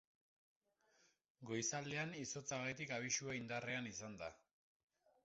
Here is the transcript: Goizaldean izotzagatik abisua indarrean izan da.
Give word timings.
Goizaldean 1.49 2.15
izotzagatik 2.21 2.95
abisua 2.97 3.37
indarrean 3.41 3.91
izan 3.91 4.17
da. 4.23 4.31